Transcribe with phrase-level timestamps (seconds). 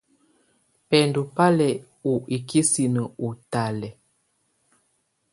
[0.89, 1.69] Bɛndɔ́ bá lɛ
[2.09, 3.91] ɔ ikisinǝ́ ɔ ɔtalɛ̀á.